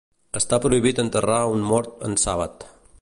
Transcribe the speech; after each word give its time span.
Està 0.39 0.57
prohibit 0.63 1.01
enterrar 1.03 1.37
un 1.57 1.67
mort 1.73 2.03
en 2.09 2.17
Sàbat. 2.23 2.67